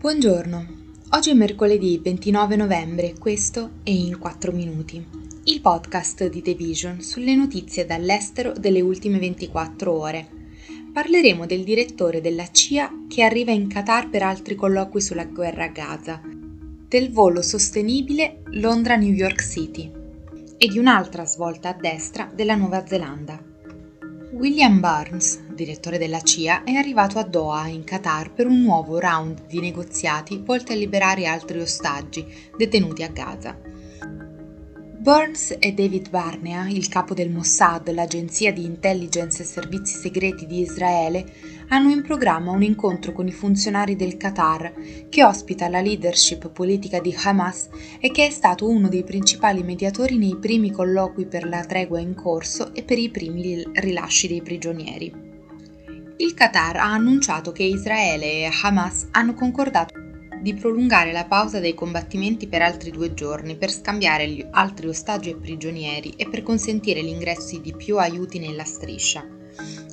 Buongiorno, 0.00 0.66
oggi 1.10 1.28
è 1.28 1.34
mercoledì 1.34 2.00
29 2.02 2.56
novembre, 2.56 3.12
questo 3.18 3.72
è 3.82 3.90
In 3.90 4.18
4 4.18 4.50
Minuti, 4.50 5.06
il 5.44 5.60
podcast 5.60 6.26
di 6.30 6.40
The 6.40 6.54
Vision 6.54 7.02
sulle 7.02 7.34
notizie 7.34 7.84
dall'estero 7.84 8.52
delle 8.52 8.80
ultime 8.80 9.18
24 9.18 9.92
ore. 9.92 10.26
Parleremo 10.90 11.44
del 11.44 11.64
direttore 11.64 12.22
della 12.22 12.50
CIA 12.50 13.04
che 13.10 13.22
arriva 13.22 13.50
in 13.50 13.68
Qatar 13.68 14.08
per 14.08 14.22
altri 14.22 14.54
colloqui 14.54 15.02
sulla 15.02 15.26
guerra 15.26 15.64
a 15.64 15.68
Gaza, 15.68 16.22
del 16.88 17.12
volo 17.12 17.42
sostenibile 17.42 18.40
Londra-New 18.52 19.12
York 19.12 19.42
City 19.46 19.92
e 20.56 20.66
di 20.66 20.78
un'altra 20.78 21.26
svolta 21.26 21.68
a 21.68 21.78
destra 21.78 22.24
della 22.34 22.54
Nuova 22.54 22.86
Zelanda. 22.86 23.49
William 24.40 24.80
Burns, 24.80 25.38
direttore 25.52 25.98
della 25.98 26.22
CIA, 26.22 26.64
è 26.64 26.72
arrivato 26.72 27.18
a 27.18 27.24
Doha, 27.24 27.66
in 27.66 27.84
Qatar, 27.84 28.32
per 28.32 28.46
un 28.46 28.62
nuovo 28.62 28.98
round 28.98 29.44
di 29.44 29.60
negoziati 29.60 30.40
volti 30.42 30.72
a 30.72 30.76
liberare 30.76 31.26
altri 31.26 31.60
ostaggi 31.60 32.24
detenuti 32.56 33.02
a 33.02 33.08
Gaza. 33.08 33.69
Burns 35.00 35.56
e 35.58 35.72
David 35.72 36.10
Barnea, 36.10 36.68
il 36.68 36.88
capo 36.88 37.14
del 37.14 37.30
Mossad, 37.30 37.90
l'agenzia 37.90 38.52
di 38.52 38.66
intelligence 38.66 39.42
e 39.42 39.46
servizi 39.46 39.96
segreti 39.96 40.44
di 40.44 40.60
Israele, 40.60 41.24
hanno 41.68 41.88
in 41.88 42.02
programma 42.02 42.50
un 42.50 42.62
incontro 42.62 43.12
con 43.12 43.26
i 43.26 43.32
funzionari 43.32 43.96
del 43.96 44.18
Qatar, 44.18 44.74
che 45.08 45.24
ospita 45.24 45.70
la 45.70 45.80
leadership 45.80 46.50
politica 46.50 47.00
di 47.00 47.16
Hamas 47.16 47.70
e 47.98 48.10
che 48.10 48.26
è 48.26 48.30
stato 48.30 48.68
uno 48.68 48.90
dei 48.90 49.02
principali 49.02 49.62
mediatori 49.62 50.18
nei 50.18 50.36
primi 50.36 50.70
colloqui 50.70 51.24
per 51.24 51.48
la 51.48 51.64
tregua 51.64 51.98
in 51.98 52.14
corso 52.14 52.74
e 52.74 52.82
per 52.82 52.98
i 52.98 53.08
primi 53.08 53.64
rilasci 53.72 54.28
dei 54.28 54.42
prigionieri. 54.42 55.10
Il 56.18 56.34
Qatar 56.34 56.76
ha 56.76 56.92
annunciato 56.92 57.52
che 57.52 57.62
Israele 57.62 58.26
e 58.26 58.50
Hamas 58.62 59.08
hanno 59.12 59.32
concordato 59.32 59.99
di 60.40 60.54
prolungare 60.54 61.12
la 61.12 61.26
pausa 61.26 61.60
dei 61.60 61.74
combattimenti 61.74 62.48
per 62.48 62.62
altri 62.62 62.90
due 62.90 63.14
giorni 63.14 63.56
per 63.56 63.70
scambiare 63.70 64.28
gli 64.28 64.46
altri 64.50 64.88
ostaggi 64.88 65.30
e 65.30 65.36
prigionieri 65.36 66.14
e 66.16 66.28
per 66.28 66.42
consentire 66.42 67.02
l'ingresso 67.02 67.58
di 67.58 67.74
più 67.76 67.98
aiuti 67.98 68.38
nella 68.38 68.64
striscia. 68.64 69.26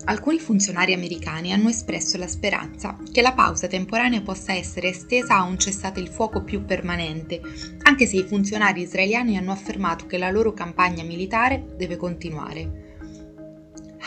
Alcuni 0.05 0.39
funzionari 0.39 0.93
americani 0.93 1.51
hanno 1.51 1.67
espresso 1.67 2.17
la 2.17 2.27
speranza 2.27 2.97
che 3.11 3.21
la 3.21 3.33
pausa 3.33 3.67
temporanea 3.67 4.21
possa 4.21 4.53
essere 4.53 4.89
estesa 4.89 5.35
a 5.35 5.43
un 5.43 5.59
cessate 5.59 5.99
il 5.99 6.07
fuoco 6.07 6.43
più 6.43 6.63
permanente, 6.63 7.41
anche 7.81 8.05
se 8.05 8.15
i 8.15 8.23
funzionari 8.23 8.83
israeliani 8.83 9.35
hanno 9.37 9.51
affermato 9.51 10.05
che 10.05 10.17
la 10.17 10.31
loro 10.31 10.53
campagna 10.53 11.03
militare 11.03 11.65
deve 11.75 11.97
continuare. 11.97 12.86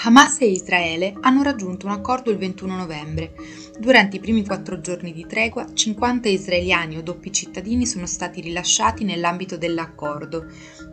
Hamas 0.02 0.40
e 0.40 0.46
Israele 0.46 1.12
hanno 1.20 1.42
raggiunto 1.42 1.84
un 1.84 1.92
accordo 1.92 2.30
il 2.30 2.38
21 2.38 2.74
novembre. 2.74 3.34
Durante 3.78 4.16
i 4.16 4.18
primi 4.18 4.46
quattro 4.46 4.80
giorni 4.80 5.12
di 5.12 5.26
tregua, 5.26 5.66
50 5.70 6.26
israeliani 6.26 6.96
o 6.96 7.02
doppi 7.02 7.30
cittadini 7.30 7.84
sono 7.84 8.06
stati 8.06 8.40
rilasciati 8.40 9.04
nell'ambito 9.04 9.58
dell'accordo 9.58 10.46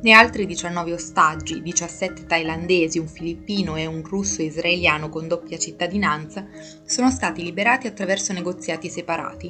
e 0.03 0.11
altri 0.11 0.45
19 0.45 0.91
ostaggi, 0.91 1.61
17 1.61 2.25
thailandesi, 2.25 2.99
un 2.99 3.08
filippino 3.08 3.77
e 3.77 3.86
un 3.86 4.03
russo 4.03 4.41
israeliano 4.41 5.08
con 5.08 5.30
doppia 5.30 5.58
cittadinanza, 5.58 6.45
sono 6.83 7.09
stati 7.09 7.42
liberati 7.42 7.88
attraverso 7.88 8.33
negoziati 8.33 8.89
separati. 8.89 9.49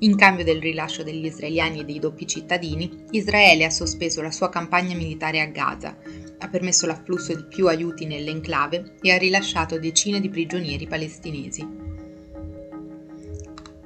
In 0.00 0.16
cambio 0.16 0.44
del 0.44 0.60
rilascio 0.60 1.02
degli 1.02 1.26
israeliani 1.26 1.80
e 1.80 1.84
dei 1.84 1.98
doppi 1.98 2.26
cittadini, 2.26 3.04
Israele 3.10 3.66
ha 3.66 3.70
sospeso 3.70 4.22
la 4.22 4.30
sua 4.30 4.48
campagna 4.48 4.94
militare 4.94 5.42
a 5.42 5.46
Gaza 5.46 5.96
ha 6.38 6.48
permesso 6.48 6.86
l'afflusso 6.86 7.34
di 7.34 7.44
più 7.44 7.68
aiuti 7.68 8.06
nell'enclave 8.06 8.94
e 9.00 9.12
ha 9.12 9.18
rilasciato 9.18 9.78
decine 9.78 10.20
di 10.20 10.28
prigionieri 10.28 10.86
palestinesi. 10.86 11.84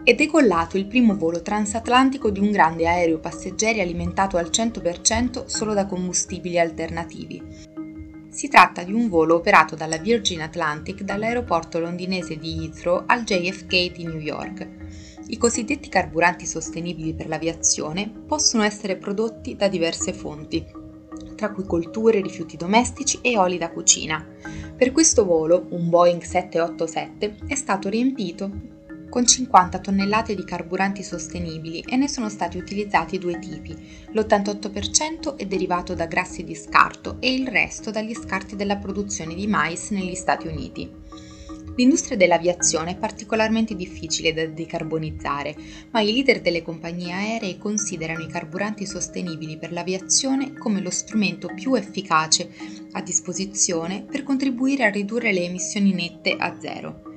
È 0.02 0.14
decollato 0.14 0.78
il 0.78 0.86
primo 0.86 1.14
volo 1.14 1.42
transatlantico 1.42 2.30
di 2.30 2.40
un 2.40 2.50
grande 2.50 2.88
aereo 2.88 3.18
passeggeri 3.18 3.80
alimentato 3.80 4.38
al 4.38 4.48
100% 4.50 5.44
solo 5.44 5.74
da 5.74 5.86
combustibili 5.86 6.58
alternativi. 6.58 7.42
Si 8.30 8.48
tratta 8.48 8.83
di 8.83 8.92
un 8.92 9.08
volo 9.08 9.34
operato 9.34 9.74
dalla 9.74 9.98
Virgin 9.98 10.40
Atlantic 10.40 11.02
dall'aeroporto 11.02 11.78
londinese 11.78 12.39
di 12.39 12.64
Heathrow 12.64 13.02
al 13.06 13.24
JFK 13.24 13.92
di 13.92 14.05
New 14.05 14.20
York. 14.20 14.68
I 15.27 15.36
cosiddetti 15.36 15.89
carburanti 15.89 16.46
sostenibili 16.46 17.12
per 17.12 17.28
l'aviazione 17.28 18.08
possono 18.08 18.62
essere 18.62 18.96
prodotti 18.96 19.55
da 19.55 19.68
diverse 19.68 20.12
fonti, 20.12 20.64
tra 21.40 21.51
cui 21.52 21.64
colture, 21.64 22.20
rifiuti 22.20 22.58
domestici 22.58 23.18
e 23.23 23.39
oli 23.39 23.56
da 23.56 23.70
cucina. 23.70 24.23
Per 24.77 24.92
questo 24.92 25.24
volo, 25.24 25.68
un 25.70 25.89
Boeing 25.89 26.20
787 26.20 27.36
è 27.46 27.55
stato 27.55 27.89
riempito 27.89 28.51
con 29.08 29.27
50 29.27 29.78
tonnellate 29.78 30.34
di 30.34 30.45
carburanti 30.45 31.02
sostenibili 31.02 31.80
e 31.80 31.96
ne 31.96 32.08
sono 32.08 32.28
stati 32.28 32.58
utilizzati 32.58 33.18
due 33.18 33.39
tipi. 33.39 33.74
L'88% 34.12 35.36
è 35.36 35.46
derivato 35.46 35.95
da 35.95 36.05
grassi 36.05 36.45
di 36.45 36.55
scarto 36.55 37.17
e 37.20 37.33
il 37.33 37.48
resto 37.48 37.90
dagli 37.90 38.12
scarti 38.12 38.55
della 38.55 38.77
produzione 38.77 39.34
di 39.34 39.46
mais 39.46 39.92
negli 39.92 40.14
Stati 40.14 40.46
Uniti. 40.46 40.92
L'industria 41.77 42.17
dell'aviazione 42.17 42.92
è 42.92 42.97
particolarmente 42.97 43.75
difficile 43.75 44.33
da 44.33 44.47
decarbonizzare, 44.47 45.57
ma 45.91 46.01
i 46.01 46.13
leader 46.13 46.41
delle 46.41 46.63
compagnie 46.63 47.13
aeree 47.13 47.58
considerano 47.58 48.23
i 48.23 48.29
carburanti 48.29 48.86
sostenibili 48.86 49.57
per 49.57 49.73
l'aviazione 49.73 50.55
come 50.55 50.81
lo 50.81 50.91
strumento 50.91 51.48
più 51.55 51.75
efficace 51.75 52.51
a 52.92 53.03
disposizione 53.03 54.03
per 54.03 54.23
contribuire 54.23 54.85
a 54.85 54.91
ridurre 54.91 55.33
le 55.33 55.45
emissioni 55.45 55.92
nette 55.92 56.36
a 56.39 56.57
zero. 56.61 57.09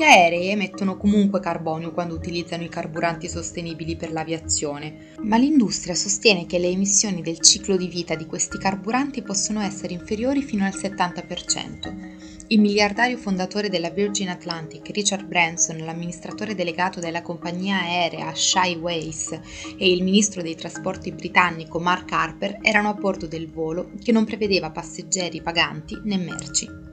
Gli 0.00 0.04
aerei 0.04 0.48
emettono 0.48 0.96
comunque 0.96 1.40
carbonio 1.40 1.92
quando 1.92 2.14
utilizzano 2.14 2.62
i 2.62 2.70
carburanti 2.70 3.28
sostenibili 3.28 3.96
per 3.96 4.12
l'aviazione, 4.12 5.10
ma 5.24 5.36
l'industria 5.36 5.94
sostiene 5.94 6.46
che 6.46 6.58
le 6.58 6.68
emissioni 6.68 7.20
del 7.20 7.38
ciclo 7.40 7.76
di 7.76 7.86
vita 7.86 8.14
di 8.14 8.24
questi 8.24 8.56
carburanti 8.56 9.20
possono 9.20 9.60
essere 9.60 9.92
inferiori 9.92 10.40
fino 10.40 10.64
al 10.64 10.72
70%. 10.72 12.46
Il 12.46 12.60
miliardario 12.60 13.18
fondatore 13.18 13.68
della 13.68 13.90
Virgin 13.90 14.30
Atlantic, 14.30 14.88
Richard 14.88 15.26
Branson, 15.26 15.76
l'amministratore 15.84 16.54
delegato 16.54 16.98
della 16.98 17.20
compagnia 17.20 17.82
aerea 17.82 18.34
Shyways 18.34 19.38
e 19.76 19.92
il 19.92 20.02
ministro 20.02 20.40
dei 20.40 20.54
trasporti 20.54 21.12
britannico 21.12 21.78
Mark 21.78 22.10
Harper 22.10 22.56
erano 22.62 22.88
a 22.88 22.94
bordo 22.94 23.26
del 23.26 23.50
volo 23.50 23.90
che 24.02 24.12
non 24.12 24.24
prevedeva 24.24 24.70
passeggeri 24.70 25.42
paganti 25.42 26.00
né 26.04 26.16
merci. 26.16 26.89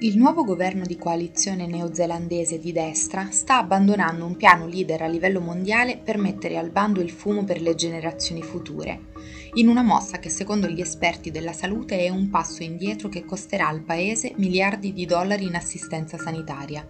Il 0.00 0.16
nuovo 0.16 0.44
governo 0.44 0.84
di 0.84 0.96
coalizione 0.96 1.66
neozelandese 1.66 2.60
di 2.60 2.70
destra 2.70 3.30
sta 3.32 3.58
abbandonando 3.58 4.24
un 4.24 4.36
piano 4.36 4.68
leader 4.68 5.02
a 5.02 5.08
livello 5.08 5.40
mondiale 5.40 5.98
per 5.98 6.18
mettere 6.18 6.56
al 6.56 6.70
bando 6.70 7.00
il 7.00 7.10
fumo 7.10 7.42
per 7.42 7.60
le 7.60 7.74
generazioni 7.74 8.40
future, 8.40 9.06
in 9.54 9.66
una 9.66 9.82
mossa 9.82 10.20
che 10.20 10.28
secondo 10.28 10.68
gli 10.68 10.80
esperti 10.80 11.32
della 11.32 11.52
salute 11.52 11.98
è 11.98 12.10
un 12.10 12.30
passo 12.30 12.62
indietro 12.62 13.08
che 13.08 13.24
costerà 13.24 13.66
al 13.66 13.82
paese 13.82 14.34
miliardi 14.36 14.92
di 14.92 15.04
dollari 15.04 15.46
in 15.46 15.56
assistenza 15.56 16.16
sanitaria. 16.16 16.88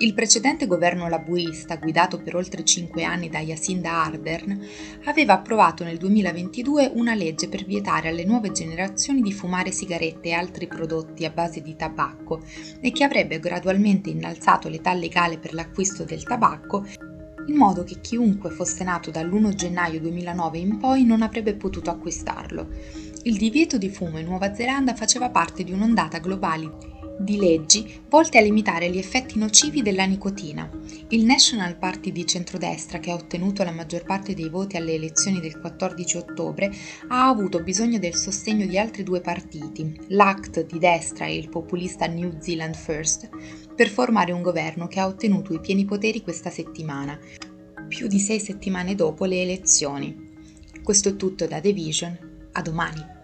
Il 0.00 0.14
precedente 0.14 0.68
governo 0.68 1.08
laburista, 1.08 1.74
guidato 1.74 2.22
per 2.22 2.36
oltre 2.36 2.62
cinque 2.62 3.02
anni 3.02 3.28
da 3.28 3.40
Jacinda 3.40 4.04
Ardern, 4.04 4.64
aveva 5.06 5.32
approvato 5.32 5.82
nel 5.82 5.96
2022 5.96 6.92
una 6.94 7.14
legge 7.14 7.48
per 7.48 7.64
vietare 7.64 8.08
alle 8.08 8.24
nuove 8.24 8.52
generazioni 8.52 9.22
di 9.22 9.32
fumare 9.32 9.72
sigarette 9.72 10.28
e 10.28 10.34
altri 10.34 10.68
prodotti 10.68 11.24
a 11.24 11.30
base 11.30 11.62
di 11.62 11.74
tabacco 11.74 12.40
e 12.80 12.92
che 12.92 13.02
avrebbe 13.02 13.40
gradualmente 13.40 14.08
innalzato 14.08 14.68
l'età 14.68 14.94
legale 14.94 15.36
per 15.36 15.52
l'acquisto 15.52 16.04
del 16.04 16.22
tabacco 16.22 16.86
in 17.48 17.56
modo 17.56 17.82
che 17.82 18.00
chiunque 18.00 18.50
fosse 18.50 18.84
nato 18.84 19.10
dall'1 19.10 19.54
gennaio 19.54 20.00
2009 20.00 20.58
in 20.58 20.76
poi 20.76 21.04
non 21.04 21.22
avrebbe 21.22 21.54
potuto 21.54 21.90
acquistarlo. 21.90 22.68
Il 23.22 23.36
divieto 23.36 23.78
di 23.78 23.88
fumo 23.88 24.18
in 24.18 24.26
Nuova 24.26 24.54
Zelanda 24.54 24.94
faceva 24.94 25.30
parte 25.30 25.64
di 25.64 25.72
un'ondata 25.72 26.18
globale 26.18 26.97
di 27.18 27.36
leggi 27.36 28.00
volte 28.08 28.38
a 28.38 28.40
limitare 28.40 28.88
gli 28.90 28.98
effetti 28.98 29.38
nocivi 29.38 29.82
della 29.82 30.04
nicotina. 30.04 30.70
Il 31.08 31.24
National 31.24 31.76
Party 31.76 32.12
di 32.12 32.24
centrodestra, 32.24 32.98
che 32.98 33.10
ha 33.10 33.14
ottenuto 33.14 33.64
la 33.64 33.72
maggior 33.72 34.04
parte 34.04 34.34
dei 34.34 34.48
voti 34.48 34.76
alle 34.76 34.94
elezioni 34.94 35.40
del 35.40 35.58
14 35.58 36.16
ottobre, 36.16 36.70
ha 37.08 37.28
avuto 37.28 37.62
bisogno 37.62 37.98
del 37.98 38.14
sostegno 38.14 38.66
di 38.66 38.78
altri 38.78 39.02
due 39.02 39.20
partiti, 39.20 39.98
l'ACT 40.08 40.66
di 40.66 40.78
destra 40.78 41.26
e 41.26 41.36
il 41.36 41.48
populista 41.48 42.06
New 42.06 42.36
Zealand 42.38 42.76
First, 42.76 43.28
per 43.74 43.88
formare 43.88 44.32
un 44.32 44.42
governo 44.42 44.86
che 44.86 45.00
ha 45.00 45.06
ottenuto 45.06 45.52
i 45.52 45.60
pieni 45.60 45.84
poteri 45.84 46.22
questa 46.22 46.50
settimana, 46.50 47.18
più 47.88 48.06
di 48.06 48.20
sei 48.20 48.38
settimane 48.38 48.94
dopo 48.94 49.24
le 49.24 49.42
elezioni. 49.42 50.26
Questo 50.82 51.10
è 51.10 51.16
tutto 51.16 51.46
da 51.46 51.60
The 51.60 51.72
Vision. 51.72 52.18
A 52.52 52.62
domani. 52.62 53.17